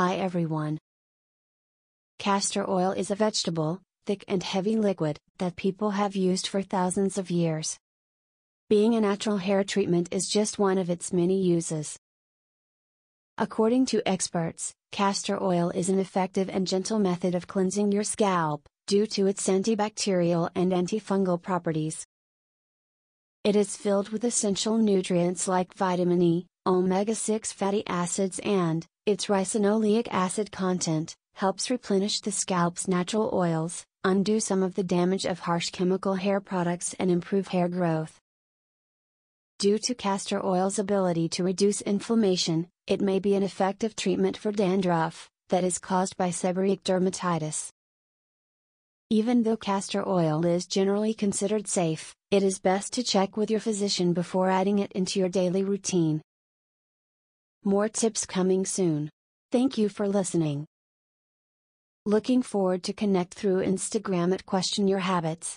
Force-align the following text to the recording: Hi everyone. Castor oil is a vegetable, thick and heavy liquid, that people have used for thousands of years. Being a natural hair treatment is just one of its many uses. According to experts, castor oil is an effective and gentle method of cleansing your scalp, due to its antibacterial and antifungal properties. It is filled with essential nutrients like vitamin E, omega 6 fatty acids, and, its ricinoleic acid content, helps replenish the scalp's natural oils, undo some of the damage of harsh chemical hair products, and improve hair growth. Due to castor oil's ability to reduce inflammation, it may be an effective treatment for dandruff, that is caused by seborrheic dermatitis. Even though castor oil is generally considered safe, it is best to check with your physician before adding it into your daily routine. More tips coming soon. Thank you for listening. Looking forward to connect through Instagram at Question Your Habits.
Hi 0.00 0.14
everyone. 0.14 0.78
Castor 2.18 2.64
oil 2.66 2.92
is 2.92 3.10
a 3.10 3.14
vegetable, 3.14 3.82
thick 4.06 4.24
and 4.26 4.42
heavy 4.42 4.74
liquid, 4.76 5.18
that 5.36 5.56
people 5.56 5.90
have 5.90 6.16
used 6.16 6.46
for 6.46 6.62
thousands 6.62 7.18
of 7.18 7.30
years. 7.30 7.76
Being 8.70 8.94
a 8.94 9.02
natural 9.02 9.36
hair 9.36 9.62
treatment 9.62 10.08
is 10.10 10.26
just 10.26 10.58
one 10.58 10.78
of 10.78 10.88
its 10.88 11.12
many 11.12 11.42
uses. 11.42 11.98
According 13.36 13.84
to 13.92 14.08
experts, 14.08 14.72
castor 14.90 15.38
oil 15.38 15.68
is 15.68 15.90
an 15.90 15.98
effective 15.98 16.48
and 16.48 16.66
gentle 16.66 16.98
method 16.98 17.34
of 17.34 17.46
cleansing 17.46 17.92
your 17.92 18.04
scalp, 18.04 18.66
due 18.86 19.06
to 19.08 19.26
its 19.26 19.46
antibacterial 19.48 20.48
and 20.54 20.72
antifungal 20.72 21.42
properties. 21.42 22.06
It 23.44 23.54
is 23.54 23.76
filled 23.76 24.08
with 24.08 24.24
essential 24.24 24.78
nutrients 24.78 25.46
like 25.46 25.74
vitamin 25.74 26.22
E, 26.22 26.46
omega 26.66 27.14
6 27.14 27.52
fatty 27.52 27.82
acids, 27.86 28.38
and, 28.40 28.86
its 29.06 29.26
ricinoleic 29.26 30.08
acid 30.10 30.52
content, 30.52 31.14
helps 31.34 31.70
replenish 31.70 32.20
the 32.20 32.30
scalp's 32.30 32.86
natural 32.86 33.30
oils, 33.32 33.84
undo 34.04 34.40
some 34.40 34.62
of 34.62 34.74
the 34.74 34.82
damage 34.82 35.24
of 35.24 35.40
harsh 35.40 35.70
chemical 35.70 36.14
hair 36.14 36.40
products, 36.40 36.94
and 36.98 37.10
improve 37.10 37.48
hair 37.48 37.68
growth. 37.68 38.18
Due 39.58 39.78
to 39.78 39.94
castor 39.94 40.44
oil's 40.44 40.78
ability 40.78 41.28
to 41.28 41.44
reduce 41.44 41.80
inflammation, 41.82 42.68
it 42.86 43.00
may 43.00 43.18
be 43.18 43.34
an 43.34 43.42
effective 43.42 43.96
treatment 43.96 44.36
for 44.36 44.52
dandruff, 44.52 45.28
that 45.48 45.64
is 45.64 45.78
caused 45.78 46.16
by 46.16 46.28
seborrheic 46.28 46.82
dermatitis. 46.82 47.70
Even 49.10 49.42
though 49.42 49.56
castor 49.56 50.08
oil 50.08 50.46
is 50.46 50.66
generally 50.66 51.12
considered 51.12 51.66
safe, 51.66 52.14
it 52.30 52.42
is 52.42 52.60
best 52.60 52.92
to 52.92 53.02
check 53.02 53.36
with 53.36 53.50
your 53.50 53.60
physician 53.60 54.12
before 54.12 54.48
adding 54.48 54.78
it 54.78 54.92
into 54.92 55.18
your 55.18 55.28
daily 55.28 55.64
routine. 55.64 56.22
More 57.64 57.90
tips 57.90 58.24
coming 58.24 58.64
soon. 58.64 59.10
Thank 59.52 59.76
you 59.76 59.90
for 59.90 60.08
listening. 60.08 60.64
Looking 62.06 62.40
forward 62.40 62.82
to 62.84 62.94
connect 62.94 63.34
through 63.34 63.66
Instagram 63.66 64.32
at 64.32 64.46
Question 64.46 64.88
Your 64.88 65.00
Habits. 65.00 65.48